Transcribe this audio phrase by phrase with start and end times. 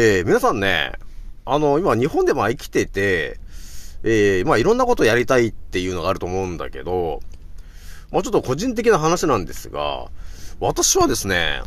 [0.00, 0.92] えー、皆さんね、
[1.44, 3.40] あの、今日本でも生きてて、
[4.04, 7.18] えー、まあいろんなことやりたいっていうのがあると思うんだけど、
[8.12, 10.06] まあちょっと個人的な話なんですが、
[10.60, 11.62] 私はですね、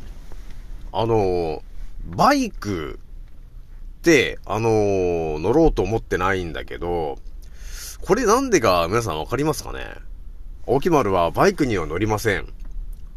[0.93, 1.61] あの、
[2.05, 2.99] バイク
[3.99, 7.19] って、あの、乗ろうと思ってないんだけど、
[7.99, 9.93] これなんでか皆さんわかりますかね？
[10.67, 12.47] 大木丸はバイクには乗りません。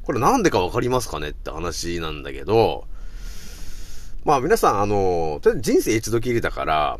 [0.02, 2.88] これなんでかわかりますかねって話なんだけど、
[4.24, 6.98] まあ皆さん、あの、とりあえず人生一度きりだから、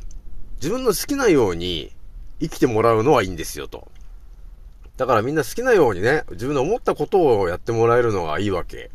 [0.56, 1.90] 自分の好きなように
[2.40, 3.88] 生きてもらうのはいいんですよと。
[4.96, 8.90] だからみんな好きなようにね、自分の思ったことをやってもらえるのがいいわけ。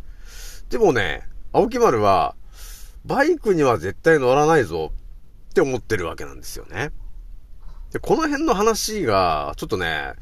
[0.70, 2.36] でもね、青木丸は、
[3.04, 4.92] バイクには絶対乗らないぞ
[5.50, 6.92] って思ってるわけなんですよね。
[7.92, 10.14] で、この辺の話が、ちょっとね、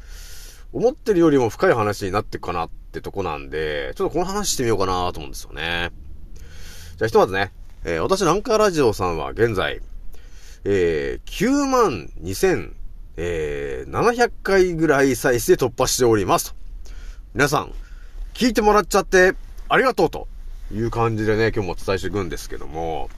[0.72, 5.90] 思ってるよりも深い話になってくかなってとこなんで、ちょっとこの話してみようかなと思うんですよね。
[6.96, 7.52] じゃあひとまずね、
[7.84, 9.80] えー、私、ランカーラジオさんは現在、
[10.64, 16.56] えー、9万2700、回ぐらい再生突破しております。
[17.34, 17.72] 皆さん、
[18.34, 19.36] 聞いてもらっちゃって
[19.68, 20.26] ありがとうと
[20.72, 23.10] いう感じでね、今日もお伝えしていくんですけども、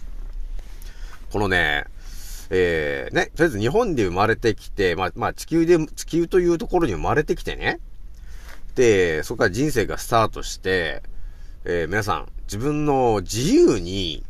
[1.33, 1.87] このね、
[2.51, 7.81] えー、ね、とりあえず日本で生まれてきて、まあ、まあ、地球で、地球というところに生まれてきてね、
[8.75, 11.03] で、そこから人生がスタートして、
[11.65, 14.23] えー、皆さん、自分の自由に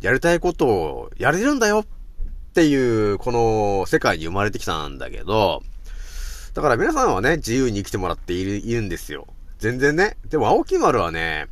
[0.00, 5.62] やりたいことをやれるんだよっていう、この世界に生まれてきたんだけど、
[6.54, 9.26] だから皆さんはね、自由に生きてもらっている、いるんですよ。
[9.58, 10.16] 全然ね。
[10.28, 11.46] でも、青木丸はね、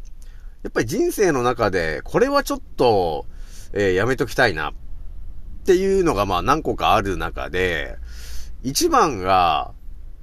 [0.63, 3.27] やっぱり人生の中で、これはちょっと、
[3.73, 4.71] えー、やめときたいな。
[4.71, 4.73] っ
[5.67, 7.99] ていうのがまあ何個かある中で、
[8.63, 9.73] 一番が、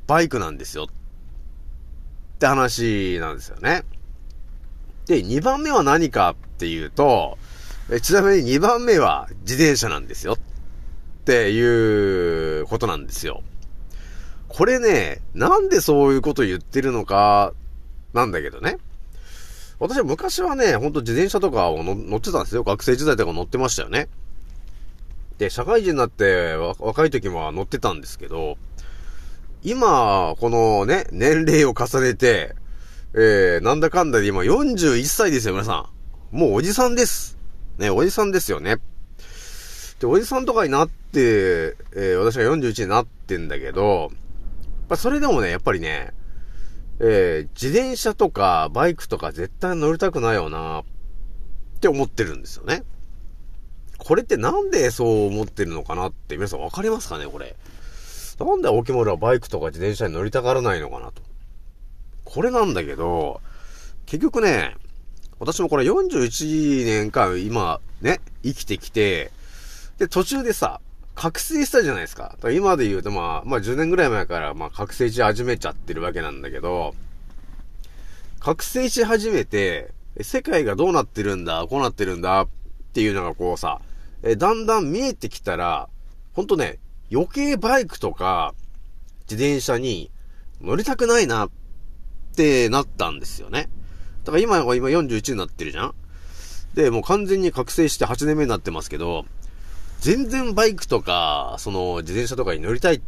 [0.08, 0.86] バイクなんですよ。
[0.86, 3.84] って話なんですよね。
[5.06, 7.38] で、二番目は何かっていうと、
[7.92, 10.34] えちなみに2番目は自転車なんですよ。
[10.34, 10.38] っ
[11.26, 13.44] ていうことなんですよ。
[14.48, 17.54] これね、なんでそういうこと言ってるのか、
[18.14, 18.78] なんだけどね。
[19.80, 22.64] 私は昔はね、ほんと自転車とかを乗ってたんですよ。
[22.64, 24.08] 学生時代とか乗ってましたよね。
[25.38, 28.58] で、社会人になって若い時も乗ってたんですけど、
[29.64, 32.56] 今、このね、年齢を重ねて、
[33.14, 35.90] えー、なんだかんだで今41歳ですよ、皆さ
[36.32, 36.38] ん。
[36.38, 37.43] もうおじさんです。
[37.78, 38.78] ね、おじさんですよね。
[40.00, 44.12] で、おじさんとかになって、えー、私が41になってんだけど、
[44.90, 46.14] まあ、それでもね、やっぱりね、
[47.00, 50.84] えー、自転車とかバイクとか絶対乗りたくないよなっ
[51.80, 52.84] て思ってるんですよね。
[53.98, 57.56] これってなんでそう思ってるのかなって皆さんわかりますかねこれ。
[58.40, 61.22] なんで大木村はバイクとか自転車に乗りたがらないのかなと。
[62.26, 63.42] これなんだけど、
[64.06, 64.76] 結局ね、
[65.40, 69.32] 私もこれ41年間今ね、生きてきて、
[69.98, 70.82] で、途中でさ、
[71.16, 72.36] 覚醒したじゃないですか。
[72.42, 76.96] か今で言うとまあ、まあ10年ぐらい前からまあ覚醒し始めちゃってるわけなんだけど、
[78.40, 82.48] 覚醒し始めて、世界がどうなってるんだ、こうなってるんだっ
[82.94, 83.80] ていうのがこうさ、
[84.22, 85.88] えだんだん見えてきたら、
[86.34, 86.80] ほんとね、
[87.12, 88.54] 余計バイクとか
[89.30, 90.12] 自転車に
[90.62, 91.50] 乗りたくないなっ
[92.36, 93.70] てなったんですよね。
[94.24, 95.96] だから今は今41になってるじゃん
[96.74, 99.26] で、もう完全に覚醒して8年目になってますけど、
[100.00, 103.02] 全然バイクとか、その自転車とかに乗りたいっ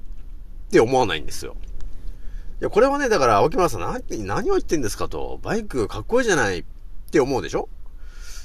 [0.71, 1.55] て思わないんですよ。
[2.61, 6.63] いや、これはね、だから、青木村さん何、何を言ってんですかと、バイクかっこいいじゃないっ
[7.11, 7.67] て思うでしょ？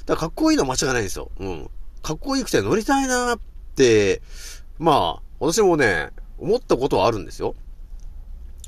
[0.07, 1.31] だからかっこいいのは間違いないんですよ。
[1.39, 1.71] うん。
[2.03, 3.41] かっこいいくて乗りたいなっ
[3.77, 4.23] て、
[4.79, 7.55] まあ、私もね、思ったことはあるんですよ。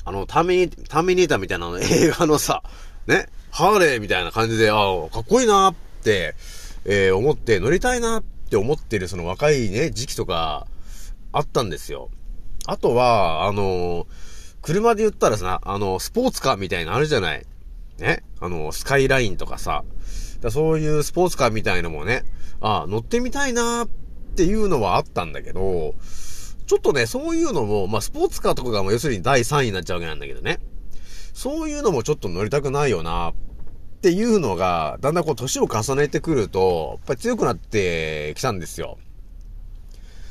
[0.04, 2.62] あの、ターミネターミネーターみたいなの 映画のさ、
[3.06, 6.34] ね、ハーレーみたいな感じで、ああ、かっこいいなって、
[6.86, 10.66] えー、思って乗りたいなって思ってるその若いね、時期とか、
[11.32, 12.08] あったんですよ。
[12.66, 14.06] あとは、あのー、
[14.62, 17.44] 車で言ったらさ、あの、スポーツカーみたいなのあるじゃない。
[17.98, 18.22] ね？
[18.40, 19.84] あの、スカイラインとかさ。
[20.40, 22.24] だそういうスポーツカーみたいのもね、
[22.60, 23.88] あ乗ってみたいなっ
[24.34, 25.94] ていうのはあったんだけど、
[26.66, 30.58] ちょっとね、そういうのも、まあ、スポーツカーとかがもう要するに第3位になっちゃうわけなんだけどね。
[31.32, 33.34] そういうのもちょっと乗りたくないよな、っ
[34.02, 38.98] ていうのが、だんだんこう年を重ねてくると、やっぱり強くなってきたんですよ。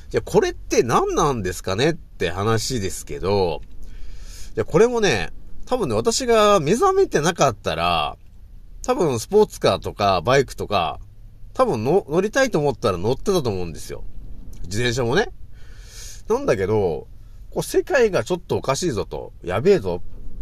[0.10, 3.62] じゃ、これって何なんですかねって話ですけど、
[4.56, 5.32] じゃ、これもね、
[5.66, 8.18] 多分ね、私が目覚めてなかったら、
[8.86, 11.00] 多分スポーツカーとかバイクとか、
[11.54, 14.04] 多分の乗りたいと思ったら乗ってたと思うんですよ。
[14.64, 15.30] 自転車もね。
[16.28, 17.08] なんだけど、
[17.52, 20.02] こう世界がちょっとおかしいぞと、やべえぞ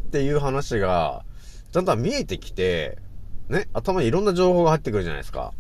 [0.10, 1.24] っていう話が、
[1.72, 2.98] だんだん見えてきて、
[3.48, 5.54] ね、頭にいろんな情報が入ってくるじゃないですか。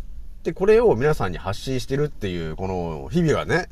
[0.43, 3.69] で、これを皆さんに発信してるっていう、この日々がね、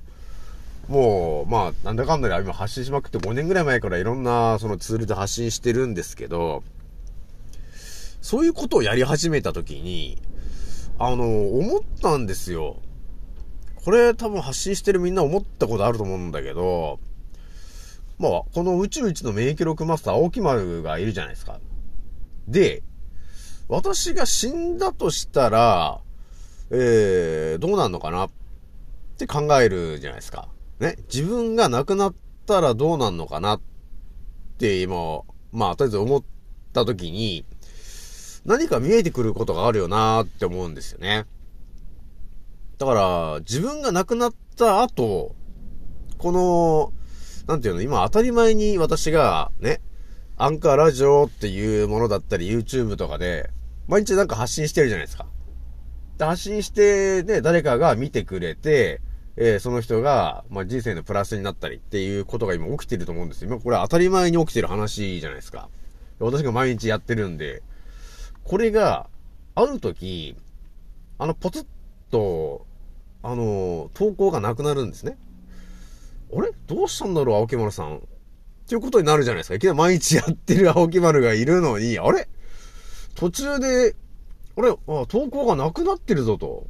[0.87, 6.63] もう、まあ、なんだかんだで今発信しまくって5年ぐらい前からいろんなそのツールで発信してるんですけど、
[8.21, 10.21] そういうことをやり始めた時に、
[10.99, 12.77] あの、思ったんですよ。
[13.83, 16.99] これ多分発信してるみんな思ったことあると思うんだけど、
[18.19, 21.59] まあ、この宇宙一の免疫力マスター、青木丸がいるじゃないですか。
[22.47, 22.81] で、
[23.67, 26.01] 私が死んだとしたら、
[26.71, 28.25] えー、どうなんのかな？
[28.25, 28.29] っ
[29.17, 30.49] て考えるじゃないですか。
[30.79, 30.95] ね？
[31.13, 32.15] 自分が亡くなっ
[32.45, 33.57] たらどうなんのかな？
[33.57, 33.61] っ
[34.57, 35.21] て今、
[35.51, 36.23] まあ、とりあえず思っ
[36.73, 37.45] た時に、
[38.45, 41.25] 何か見えてくることがあるよなーって思うんですよね。
[42.77, 45.35] だから、自分が亡くなった後、
[46.17, 46.93] この、
[47.47, 49.81] なんていうの、今当たり前に私がね、
[50.35, 53.49] アンカーラジオっていうものだったり、YouTube とかで、
[53.87, 55.25] 毎日なんか発信してるじゃないですか。
[56.17, 59.01] で、発信して、ね、誰かが見てくれて、
[59.37, 63.49] えー、その人が、まあ、人生のプラスになったりっていうことが今起きてると思うんですよ。
[63.49, 65.69] 今これ当たり前に起きてる話じゃないですか。
[66.19, 67.61] 私が毎日やってるんで、
[68.43, 69.09] これが、
[69.55, 70.35] ある時、
[71.17, 71.65] あの、ポツッ
[72.11, 72.65] と、
[73.23, 75.17] あの、投稿がなくなるんですね。
[76.35, 76.51] あれ？
[76.67, 77.97] どうしたんだろう、青木丸さん。
[77.97, 77.99] っ
[78.67, 79.55] ていうことになるじゃないですか。
[79.55, 82.27] いきなり毎日やってる青木丸がいるのに、あれ？
[83.15, 83.95] 途中で、
[84.57, 84.71] あれ？
[84.71, 84.75] あ、
[85.07, 86.67] 投稿がなくなってるぞと。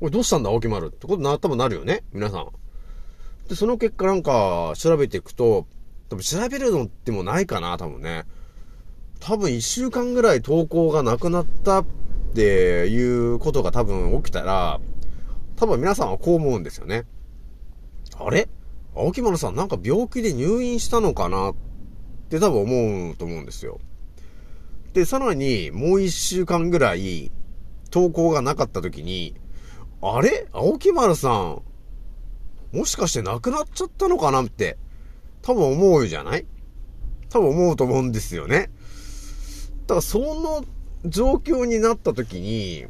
[0.00, 0.88] おい、どうしたんだ、青木丸？
[0.88, 2.48] ってことな、多分なるよね皆さん。
[3.48, 5.66] で、その結果なんか、調べていくと、
[6.08, 8.24] 多分調べるのってもないかな、多分ね。
[9.18, 11.86] 多分一週間ぐらい投稿がなくなったっ
[12.34, 14.80] ていうことが多分起きたら、
[15.56, 17.04] 多分皆さんはこう思うんですよね。
[18.16, 18.48] あれ？
[18.94, 21.54] 青木丸さんなんか病気で入院したのかなっ
[22.28, 23.80] て多分思うと思うんですよ。
[24.92, 27.30] で、さらにもう一週間ぐらい
[27.90, 29.34] 投稿がなかった時に、
[30.02, 30.48] あれ？
[30.52, 31.62] 青木丸さん、
[32.72, 34.78] もしかして亡くなっちゃったのかなって、
[35.42, 36.46] 多分思うじゃない？
[37.28, 38.70] 多分思うと思うんですよね。
[39.86, 40.64] だからその
[41.04, 42.86] 状況になった時に、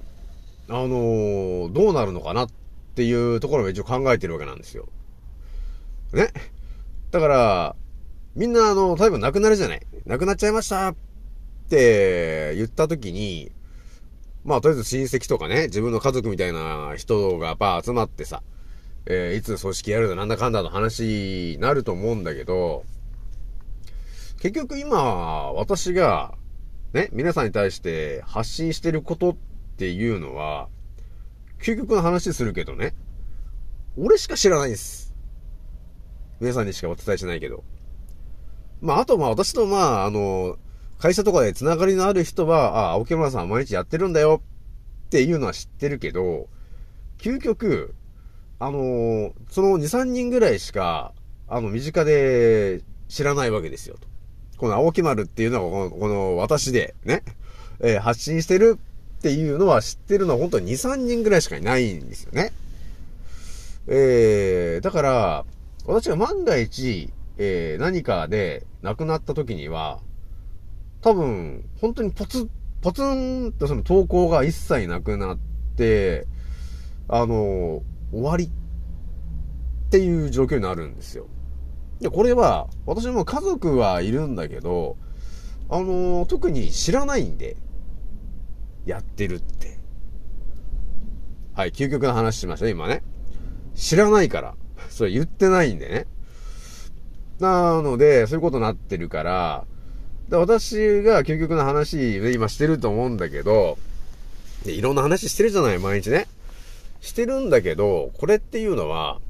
[0.69, 2.49] あのー、どうなるのかなっ
[2.95, 4.89] ていうところも一応考えてるわけなんですよ。
[6.13, 6.33] ね。
[7.11, 7.77] だから、
[8.35, 9.81] みんなあの、例えば亡くなるじゃない？
[10.07, 10.95] 亡くなっちゃいましたっ
[11.69, 13.53] て言った時に、
[14.45, 18.43] まあ、とりあえず親戚とかね、自分の家族みたいな人がばー集まってさ、
[19.07, 22.85] えー、いつ組織やるだなんだかんだの話になると思うんだけど、
[24.41, 26.35] 結局今、私が、
[26.93, 29.37] ね、皆さんに対して発信してることっ
[29.77, 30.69] ていうのは、
[31.61, 32.95] 究極の話するけどね、
[33.99, 35.10] 俺しか知らないんです。
[36.41, 37.63] 皆さんにしかお伝えしないけど。
[38.81, 40.57] まあ、あとまあ私とまあ、あの、
[40.99, 44.43] 会社とかで繋がりのある人は、あ、青木村さん毎日やってるんだよ
[45.07, 46.49] っていうのは知ってるけど、
[47.19, 47.95] 究極、
[48.59, 51.13] あの、その2、3人ぐらいしか、
[51.49, 53.97] あの、身近で知らないわけですよ。
[54.01, 54.09] と。
[54.57, 57.23] この青木丸っていうのは、この、この私で、ね、
[57.81, 58.79] えー、発信してる
[59.19, 62.53] っていうのは知ってるのは本当に2、3人ぐらいしかいないんですよね。
[63.89, 65.45] えー、だから、
[65.87, 70.01] 私が万が一、えー、何かで亡くなった時には、
[71.01, 72.49] 多分、本当にポツ、
[72.83, 75.39] ポツンとその投稿が一切なくなっ
[75.77, 76.27] て、
[77.09, 77.83] あの、
[78.13, 78.51] 終わりっ
[79.91, 81.27] ていう状況になるんですよ。
[82.01, 84.97] で、これは、私も家族はいるんだけど、
[85.69, 87.57] あの、特に知らないんで、
[88.87, 89.79] やってるって。
[91.55, 93.03] はい、究極の話しましたね、今ね。
[93.75, 94.55] 知らないから。
[94.89, 96.07] それ言ってないんでね。
[97.39, 99.65] なので、そういうことになってるから、
[100.29, 103.79] で、私が究極の話、ね、今してると思うんだけど、
[104.65, 106.29] で、いろんな話してるじゃない、毎日ね。
[107.01, 109.21] してるんだけど、これっていうのは、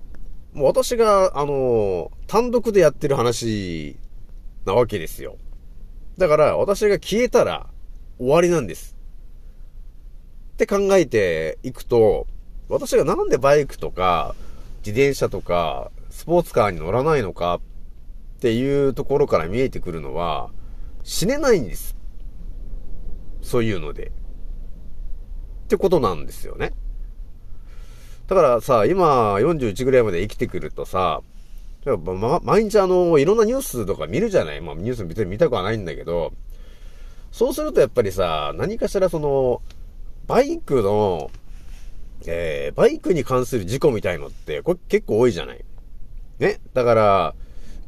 [0.52, 3.96] もう私が、あの、単独でやってる話
[4.66, 5.36] なわけですよ。
[6.18, 7.68] だから、私が消えたら
[8.18, 8.96] 終わりなんです。
[10.54, 12.26] って考えていくと、
[12.68, 14.34] 私がなんでバイクとか、
[14.84, 17.60] 自転車とか、スポーツカーに乗らないのかっ
[18.40, 20.50] ていうところから見えてくるのは、
[21.02, 21.96] 死ねないんです。
[23.42, 24.12] そういうので。
[25.64, 26.72] ってことなんですよね。
[28.26, 31.20] だからさ、今41ぐらいまで生きてくるとさ、
[31.84, 34.60] ま、毎日あの、いろんなニュースとか見るじゃない？
[34.60, 36.32] まあニュース別に見たくはないんだけど、
[37.32, 39.62] そうするとやっぱりさ、何かしらその、
[40.26, 41.30] バイクの、
[42.26, 45.64] えー、バイクに関する事故みたいのって、これ結構多いじゃない。
[46.38, 46.60] ね？
[46.74, 47.34] だから、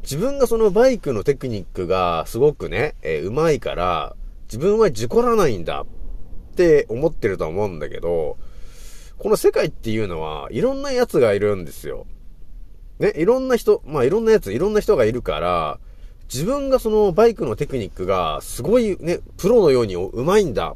[0.02, 8.36] 自分がそのバイクのテクニックがすごくね、えー、上手いから、自分は事故らないんだって思ってると思うんだけど、
[9.18, 12.06] この世界っていうのは、いろんな奴がいるんですよ。
[12.98, 15.78] ね、いろんな人、まあいろんな奴、いろんな人がいるから、
[16.24, 20.74] 自分がそのバイクのテクニックがすごいね、プロのように上手いんだ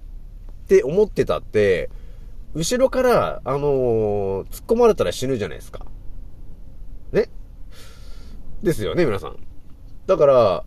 [0.65, 1.91] って思ってたって、
[2.57, 5.85] 後ろから、あのー、突っ込まれたら死ぬじゃないですか。
[7.13, 7.29] ね？
[8.63, 9.37] ですよね、皆さん。
[10.07, 10.65] だから、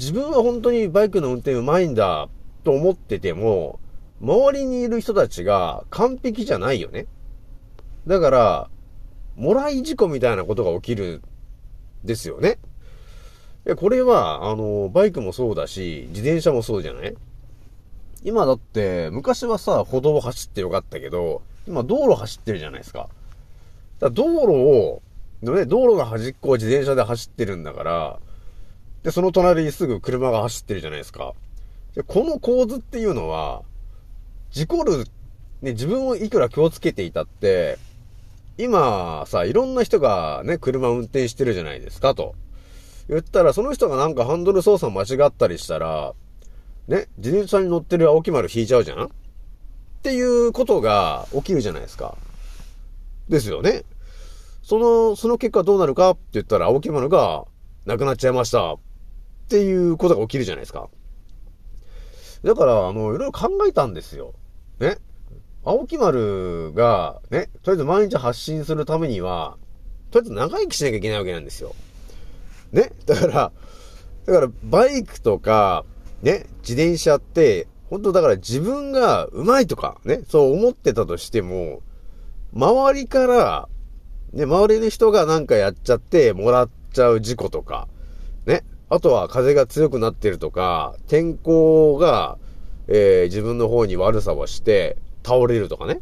[0.00, 2.28] 自分は本当にバイクの運転上手いんだ
[2.64, 3.78] と思ってても、
[4.20, 7.06] 周りにいる人たちが完璧じゃないよね。
[8.08, 8.70] だから、
[9.36, 11.22] もらい事故みたいなことが起きる、
[12.02, 12.58] ですよね。
[13.76, 17.14] これは、あの、バイクもそうだし、自転車もそうじゃない？
[18.24, 23.08] 今だって、昔はさ、歩道走ってよかったけど、今道路走ってるじゃないですか。
[24.00, 25.02] だ道路を、
[25.42, 28.18] ね、道路の端っこを自転車で走ってるんだから、
[29.02, 31.34] で、その隣にすぐ車が走ってるじゃないですか。
[31.94, 33.62] でこの構図っていうのは、
[34.50, 35.04] 事故る、
[35.62, 37.78] ね、自分をいくら気をつけていたって、
[38.56, 42.34] 今さ、いろんな人がね、車運転してるじゃないですか、と。
[43.08, 46.14] 言ったら、その人がなんかハンドル操作間違ったりしたら、
[46.88, 49.04] ね、自転車に乗ってる青木丸引いちゃうじゃん？
[49.04, 49.08] っ
[50.02, 52.16] ていうことが起きるじゃないですか。
[53.28, 53.84] ですよね。
[54.62, 56.10] その、その結果どうなるか？
[56.10, 57.44] って言ったら、青木丸が
[57.84, 58.74] 亡くなっちゃいました。
[58.74, 58.78] っ
[59.48, 60.88] ていうことが起きるじゃないですか。
[62.42, 64.34] だから、あの、いろいろ考えたんですよ。
[64.78, 64.96] ね。
[65.64, 69.56] 青木丸が、ね、とりあえず毎日発信するためには、
[70.10, 71.74] とりあえず長生きしなきゃいけないわけなんですよ。
[72.72, 72.92] ね。
[73.06, 73.52] だから、
[74.26, 75.84] だから、バイクとか、
[76.22, 81.80] ね、自転車って、本当だから自分が上手いとか、ね、そう思ってたとしても、
[82.52, 83.68] 周りから、
[84.32, 87.88] ね、周りの人がなんかやっちゃってもらっちゃう事故とか、
[88.46, 92.38] ね、あとは風が強くなってるとか、天候が、
[92.88, 96.00] えー、自分の方に悪さをして倒れるとかね。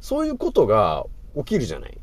[0.00, 1.04] そういうことが
[1.36, 1.98] 起きるじゃない。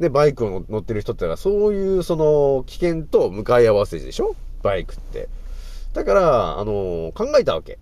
[0.00, 4.34] で、バイクを乗ってる人ってのは、そういうその危険と向かい合わせでしょ？
[4.62, 5.28] バイクって。
[5.94, 7.78] だから、あのー、考えたわけ。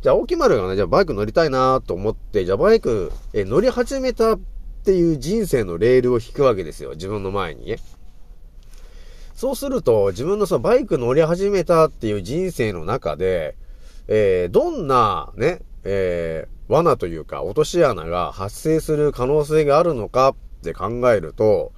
[0.00, 4.40] じゃあ、青木丸がね、じゃあバイク乗りたいなと思って、じゃあバイク、え、乗り始めたっ
[4.84, 6.92] ていう人生のレールを引くわけですよ。
[6.92, 7.78] 自分の前にね。
[9.34, 13.56] そうすると、自分のそのバイク乗り始めたっていう人生の中で、
[14.08, 21.72] えー、どんな、ね、えー、罠というか、落とし穴が発生する可能性があるのかって考えると、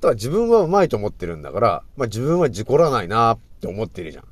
[0.00, 4.24] ただ自分は上手いと思ってるんだから、まあ自分は事故らないなって思ってるじゃん。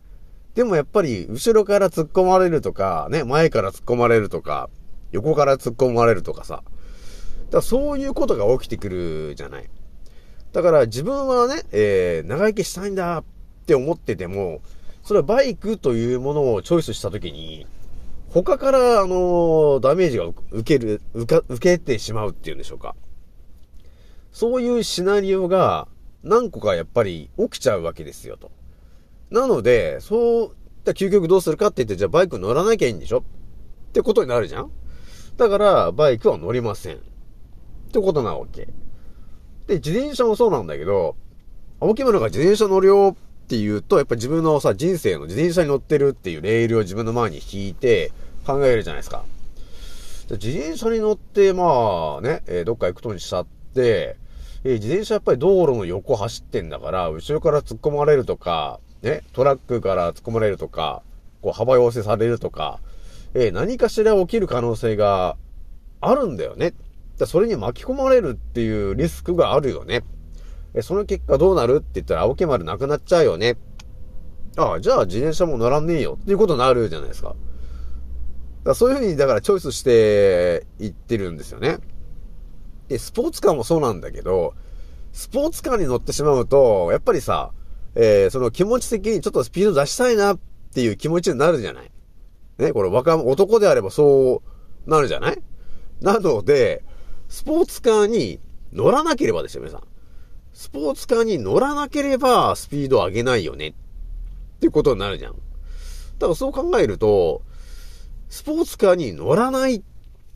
[0.55, 4.69] でもやっぱり、後ろから突っ込まれるとか、ね、前から突っ込まれるとか、
[5.11, 6.57] 横から突っ込まれるとかさ。
[6.57, 6.67] だか
[7.53, 9.71] らそういうことが起きてくるじゃない。
[10.53, 13.25] だから自分はね、えー、長生きしたいんだっ
[13.67, 14.61] て思ってても、
[15.03, 17.67] それはバイクというものをチョイスしたときに、
[18.31, 22.95] 他から、あのー、ダメージが受ける、受か、受けてしまうっていうんでしょうか。
[24.33, 25.89] そういうシナリオが
[26.23, 28.51] 何個かやっぱり起きちゃうわけですよと。
[29.33, 30.53] なので、そ
[30.85, 33.21] う、究極どうするかって言って、じゃあバイク乗らなきゃいいんでしょ？
[33.21, 33.23] っ
[33.93, 34.71] てことになるじゃん？
[35.37, 36.97] だから、バイクは乗りません。
[36.97, 36.99] っ
[37.93, 38.67] てことなわけ。
[39.67, 41.17] で、自転車もそうなんだけど、
[41.81, 48.13] 青木村が自転車乗るよって言うと、やっぱ自分のさ、人生の自転車に乗ってるっていうレールを自分の前に引いて
[48.47, 49.25] 考えるじゃないですか。
[50.31, 54.17] 自転車に乗って、まあね、えー、どっか行くとにしたって、
[54.65, 61.03] えー、自転車やっぱり道路の横走ってんだから、後ろから突っ込まれるとか、ね、トラックから突っ込まれるとか、
[61.41, 62.81] こう幅寄せされるとか、
[63.35, 65.37] えー、何かしら起きる可能性が
[66.01, 66.75] あるんだよね。
[67.19, 70.05] だそれに巻き込まれるっていうリスクがあるよね。
[70.75, 73.57] えその結果どうなるって言ったら青木丸なくなっちゃうよね。
[74.57, 77.35] ああ、じゃあ自転車も乗らんねえよっていうことになるじゃないですか。
[78.65, 81.79] だそういうふうに、だからチョイスしていってるんですよね。
[82.89, 84.55] で、スポーツカーもそうなんだけど、
[85.13, 87.51] スポーツカーに乗ってしまうと、やっぱりさ、
[87.95, 90.39] えー、その気持ち的にちょっとスピード出したいなっ
[90.75, 91.91] ていう気持ちになるじゃない。
[92.59, 94.43] ね、これ若、男であればそ
[94.87, 95.43] うなるじゃない？
[96.01, 96.85] なので、
[97.29, 98.41] スポーツカーに
[98.73, 99.83] 乗らなければですよ、皆さん。
[100.53, 103.69] スポーツカーに乗らなければスピード上げないよね。
[103.69, 103.73] っ
[104.61, 105.33] ていうことになるじゃん。
[105.33, 107.43] だからそう考えると、
[108.29, 109.83] スポーツカーに乗らないっ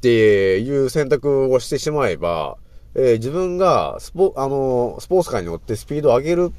[0.00, 2.58] ていう選択をしてしまえば、
[2.94, 6.52] えー、自分がスポ、あのー、スポーツカーに乗ってスピードを上げる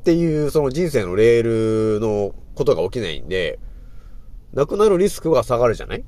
[0.00, 3.58] っていうその人生のレールのことが起きないんで、
[4.54, 5.98] 亡くなるリスクが下がるじゃない？
[5.98, 6.02] っ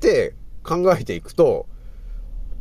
[0.00, 1.66] て考えていくと、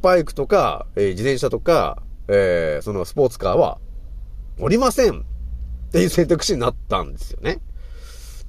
[0.01, 3.79] バイクとか、えー、自転車とか、えー、そのスポーツカーは
[4.59, 5.23] 乗りませんっ
[5.91, 7.59] ていう選択肢になったんですよね。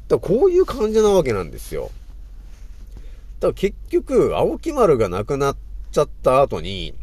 [0.09, 1.91] だこういう感じなわけなんですよ。
[3.41, 5.57] だから結局、青木丸が亡くなっ
[5.93, 6.95] ちゃった後に、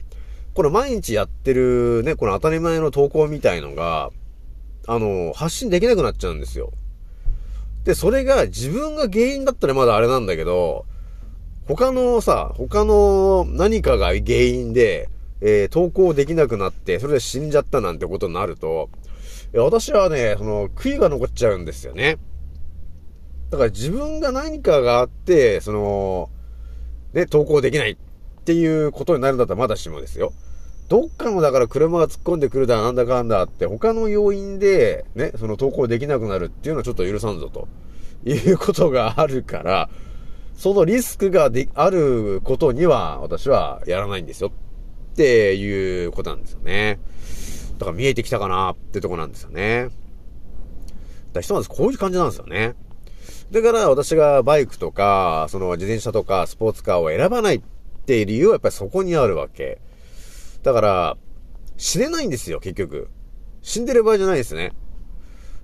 [0.54, 4.12] これ毎日やってるね、この当たり前の投稿みたいのが、
[4.88, 6.72] あの、発信できなくなっちゃうんですよ。
[7.84, 10.86] で、それが自分が原因だったらまだあれなんだけど、
[11.68, 15.10] 他のさ、他の何かが原因で、
[15.42, 18.90] えー、投稿できなくなって、それで死んじゃったなんてことになると、
[19.54, 22.18] 私はね、その、悔いが残っちゃうんですよね。
[23.50, 26.30] だから自分が何かがあって、その、
[27.14, 27.98] ね、投稿できないっ
[28.44, 30.34] ていうことになるんだったらまだしもですよ。
[30.88, 37.68] どっかのだから車が突っ込んでくるだなんだかんだって他の要因でね、その投稿できなくなるっていうのはちょっと許さんぞと
[38.24, 39.90] いうことがあるから、
[40.56, 47.00] そのリスクがで、あることには私はやらないんですよっていうことなんですよね。
[47.78, 49.90] だから見えてきたかなってとこなんですよね。
[51.34, 52.76] だひとまずこういう感じなんですよね。
[53.52, 57.62] だから私がバイクとか、その自転車とかスポーツカーを選ばないっ
[58.06, 59.80] ていう理由はやっぱりそこにあるわけ。
[60.66, 61.18] だから、
[61.78, 63.08] 死ねないんですよ、結局。
[63.62, 64.74] 死んでる場合じゃないですね。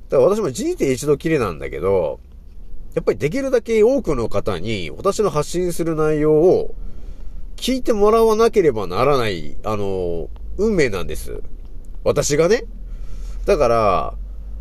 [0.09, 2.19] だから私も人生一度きりなんだけど、
[2.93, 6.75] やっぱりできるだけ多くの方に私の発信する内容を
[7.55, 11.41] 聞いてもらわなければならない、あの、運命なんです。
[12.03, 12.65] 私がね。
[13.45, 14.13] だから、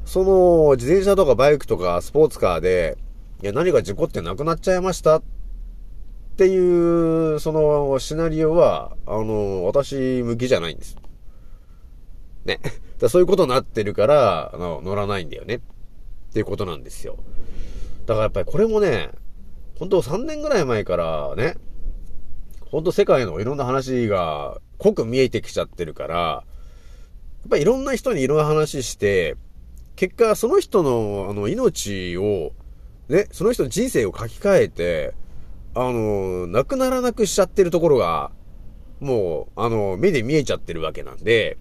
[0.06, 2.96] その、自転車とかバイクとかスポーツカーで、
[3.42, 5.20] いや、何か事故ってなくなっちゃいました
[6.32, 10.96] っていう、そのシナリオは、あの、私向きじゃないんです。
[12.44, 12.60] ね。
[12.98, 15.56] だそういうことになってるから、あの、乗らないんだよね。
[15.56, 15.60] っ
[16.32, 17.18] ていうことなんですよ。
[18.06, 19.10] だからやっぱりこれもね、
[19.78, 21.56] 本当3年ぐらい前からね、
[22.70, 29.36] 本当世界のいろんな話が濃く見えてきちゃってるから、やっぱりいろんな人にいろんな話して、
[29.96, 32.52] 結果その人のあの命を、
[33.08, 35.14] ね、その人の人生を書き換えて、
[35.74, 38.32] あの、なくならなくしちゃってるところが、
[38.98, 41.58] もう、あの、目で見えちゃってるわけなんで、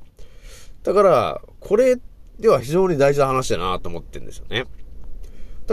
[0.83, 1.97] だから、これ
[2.39, 4.63] では非常に大事な話だなと思ってるんですよね。
[4.63, 4.69] だか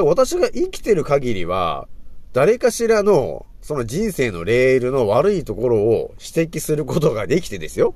[0.00, 1.88] ら私が生きてる限りは、
[2.32, 7.94] 誰かしらの、その人生のレールの悪いところを指摘することができてですよ。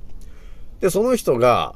[0.79, 1.75] で、その人が、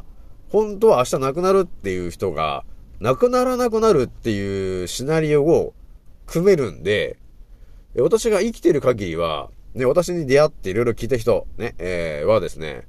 [0.49, 2.65] 本当は明日亡くなるっていう人が、
[2.99, 5.73] 亡くならなくなるっていうシナリオを
[6.25, 7.17] 組めるんで、
[8.01, 12.88] 私が生きてる限りは、ね、私に出会っていろいろ聞いた人、ね、えー、はですね、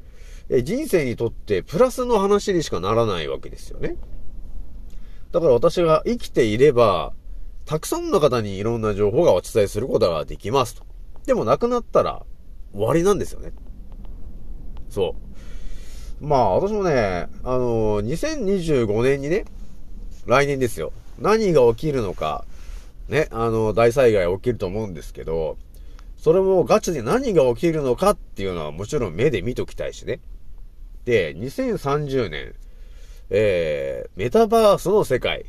[0.48, 3.96] え人生にとってプラスの話にしかならないわけですよね。
[5.32, 7.12] だから私が生きていれば、
[7.64, 10.84] たくさんの方にいろんな情報がお伝えすることができますと。
[11.26, 12.24] でも亡くなったら
[12.72, 13.52] 終わりなんですよね。
[14.88, 15.16] そ
[16.20, 16.26] う。
[16.26, 19.44] まあ私もね、あのー、2025年にね、
[20.26, 20.92] 来年ですよ。
[21.18, 22.44] 何が起きるのか、
[23.08, 25.56] ね、あの、大災害起きると思うんですけど、
[26.16, 30.20] それもガチで何が起きるのかっていうのはもちろん目で見ときたいしね。
[31.04, 32.54] で、2030年、
[33.30, 35.46] えー、メタバースの世界。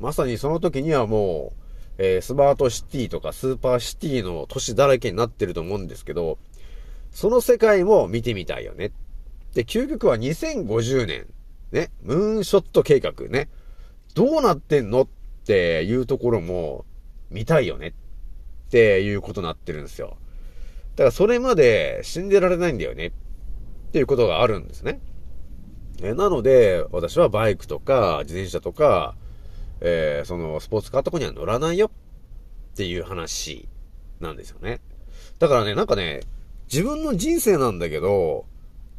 [0.00, 1.64] まさにその時にはもう、
[1.98, 6.38] えー、スマートシティとかスーパーシティの都市だらけになってると思うんですけど、
[7.10, 8.92] その世界も見てみたいよね。
[9.54, 11.26] で、究極は2050年、
[11.70, 13.48] ね、ムーンショット計画ね、
[14.14, 15.08] どうなってんのっ
[15.44, 16.84] ていうところも、
[17.30, 17.92] 見たいよねっ
[18.70, 20.16] ていうことになってるんですよ。
[20.96, 23.12] だからそれまで信じられないんだよねっ
[23.92, 25.00] ていうことがあるんですね。
[26.02, 29.16] えなので、私はバイクとか自転車とか、
[29.80, 33.68] えー、そのスポーツカーとかには乗らないよっていう話
[34.20, 34.80] なんですよね。
[35.38, 36.20] だからね、なんかね、
[36.72, 38.46] 自分の人生なんだけど、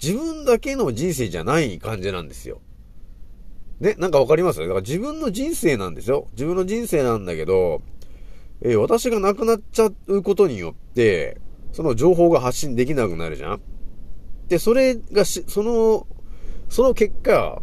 [0.02, 2.62] 自分だけの人生じゃない感じなんですよ。
[3.80, 4.60] ね、なんかわかります？
[4.60, 6.28] だから自分の人生なんですよ。
[6.32, 7.82] 自分の人生なんだけど、
[8.62, 11.40] えー、私が亡くなっちゃうことによって、
[11.72, 13.62] その情報が発信できなくなるじゃん
[14.48, 16.08] で、それがし、その、
[16.70, 17.62] その結果、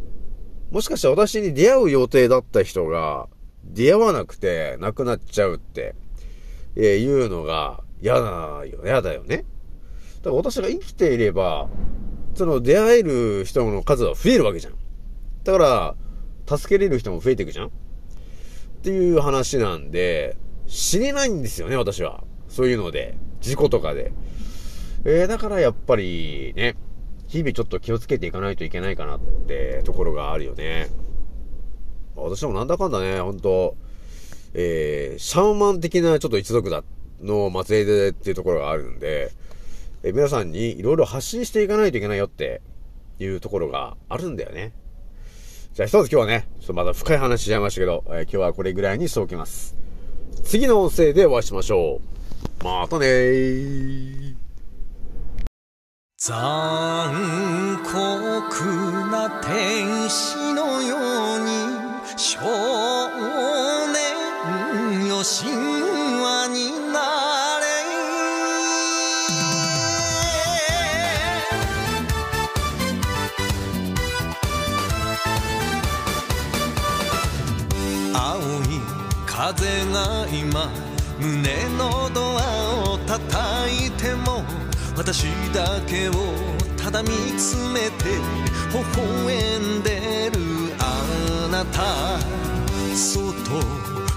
[0.70, 3.28] もしかして私に出会う予定だった人が、
[3.64, 5.94] 出会わなくて亡くなっちゃうって、
[6.76, 8.28] えー、いうのが嫌だ
[8.66, 9.44] よ、嫌だよね。
[10.22, 11.68] だから私が生きていれば、
[12.35, 14.74] その出会える人の数は増えるわけじゃん。
[15.44, 15.94] だか
[16.46, 17.70] ら、助けれる人も増えていくじゃんっ
[18.83, 20.37] ていう話なんで、
[20.72, 22.24] 死ねないんですよね、私は。
[22.48, 23.14] そういうので。
[23.42, 24.11] 事故とかで。
[25.04, 26.76] えー、だからやっぱりね、
[27.28, 30.88] 日々ちょっと気をつけていかないといけないかなってところがあるよね。
[32.16, 33.76] 私もなんだかんだね、ほんと、
[34.54, 36.85] えー、シャーマン的なちょっと一族だ、
[37.20, 39.30] の末裔でっていうところがあるんで、
[40.02, 42.62] えー、皆さんにいろいろ発信していかないといけないよって
[43.18, 44.72] いうところがあるんだよね。
[45.74, 49.82] じゃあ一つ今日はね、ちょっとまだ深い話しちゃいましたけど、えー、今日はこれぐらいにしておきます。
[50.45, 52.01] 次の音声でお会いしましょ
[52.61, 52.64] う。
[52.64, 54.35] またねー。
[56.18, 57.92] 残酷
[59.11, 61.53] な天使のように
[62.16, 62.38] 少
[63.92, 65.23] 年よ
[79.54, 80.70] 風が今
[81.18, 84.42] 胸のドアを叩いても
[84.96, 86.12] 私だけを
[86.76, 88.18] ただ見つめて
[88.72, 90.40] 微笑んでる
[90.78, 92.42] あなた。
[92.94, 93.60] そっと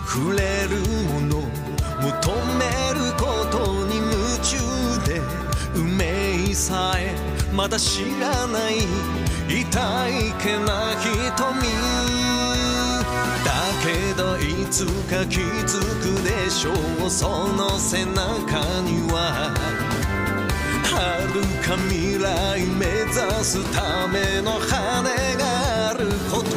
[0.05, 1.41] 触れるもの
[2.01, 4.11] 求めることに夢
[4.43, 4.57] 中
[5.07, 5.21] で
[5.75, 7.15] 運命さえ
[7.53, 8.79] まだ知らない
[9.47, 12.24] 痛いけな瞳。
[13.85, 16.71] けどいつか気づくでしょ
[17.05, 17.09] う。
[17.09, 19.53] その背中には
[20.83, 25.03] 遥か未来目指すための羽
[25.37, 26.49] があること。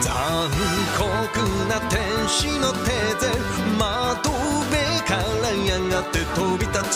[0.00, 0.50] 残
[0.98, 2.90] 酷な天使の手
[3.22, 3.30] で
[3.78, 4.74] 窓辺
[5.06, 6.92] からやがて飛び立つ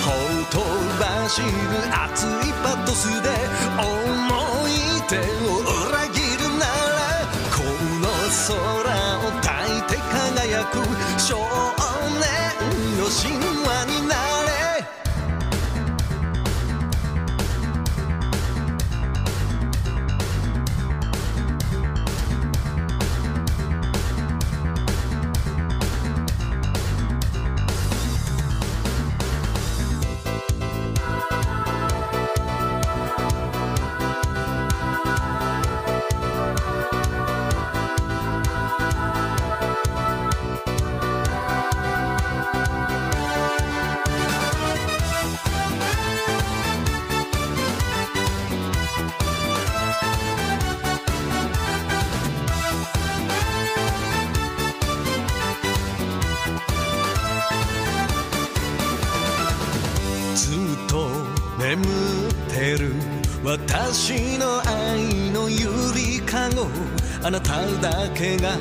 [0.00, 0.08] ほ
[0.50, 0.56] と
[0.98, 1.46] ばしる
[1.92, 2.28] 熱い
[2.64, 3.28] パトスで
[3.76, 3.88] 思
[4.68, 4.70] い
[5.06, 5.60] 出を
[5.90, 6.19] 裏切る。
[8.50, 10.78] 空を抱いて輝く
[11.20, 11.36] 少
[12.18, 13.89] 年の神話
[67.22, 68.56] あなただけが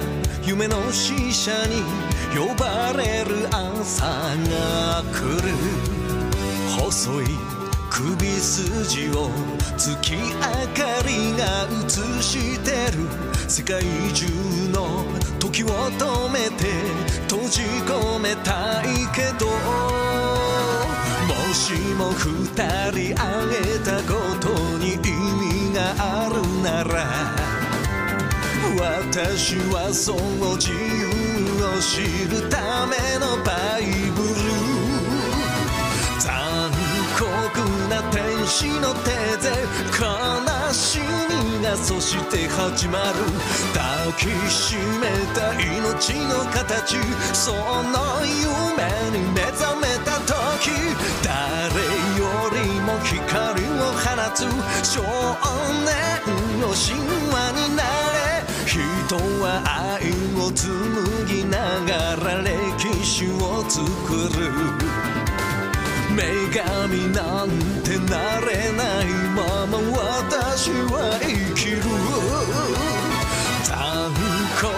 [0.45, 1.81] 夢の使者に
[2.37, 5.53] 呼ばれる朝が来る
[6.77, 7.25] 細い
[7.89, 9.31] 首筋を
[9.77, 10.47] 月明か
[11.07, 11.89] りが映
[12.21, 13.07] してる。
[13.49, 13.81] 世界
[14.13, 14.27] 中
[14.71, 15.03] の
[15.39, 16.65] 時を止めて
[17.27, 19.51] 閉じ込めたいけども
[21.51, 22.45] しも二
[22.91, 23.17] 人会
[23.73, 27.38] えたことに意味があるなら。
[28.79, 30.77] 私はその自由
[31.65, 31.99] を知
[32.31, 32.49] る。
[32.49, 33.83] ためのバイ
[34.15, 34.29] ブル
[36.17, 36.71] 残
[37.19, 39.11] 酷な天使の手
[39.43, 39.51] で
[39.99, 43.15] 悲しみがそして始まる。
[43.73, 46.95] 抱きしめた命の形。
[47.33, 48.39] その夢
[49.11, 50.71] に目覚めた時
[51.21, 51.27] 誰
[52.17, 54.47] よりも光を放つ。
[54.87, 55.03] 少
[55.83, 55.91] 年
[56.61, 56.95] の神
[57.33, 58.18] 話になれ
[59.09, 60.05] 人は愛
[60.37, 63.81] を紡ぎながら歴史を作
[64.37, 64.53] る。
[66.13, 66.21] 女
[66.53, 67.49] 神なん
[67.81, 71.81] てなれないまま私は生きる。
[73.65, 74.13] 残
[74.61, 74.69] 酷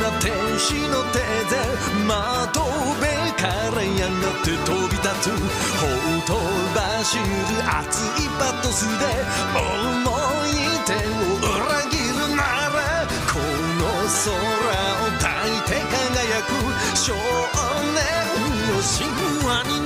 [0.00, 1.20] な天使の手
[1.52, 1.60] で
[2.08, 3.04] 窓辺
[3.36, 3.44] か
[3.76, 5.28] らやがって飛び立つ。
[5.76, 5.84] ほ
[6.24, 6.32] と
[6.74, 7.22] ばしる
[7.60, 9.04] 熱いパトスで
[9.52, 10.75] 思い
[14.26, 14.38] 空を
[15.20, 16.50] 抱いて輝く
[16.96, 17.14] 少
[17.94, 18.02] 年
[18.66, 19.06] の神
[19.46, 19.85] 話に